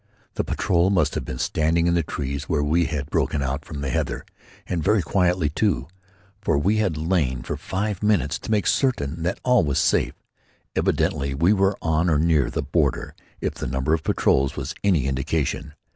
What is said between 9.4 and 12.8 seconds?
all was safe. Evidently we were on or near the